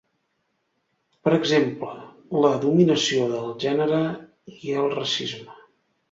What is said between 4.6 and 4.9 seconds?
i el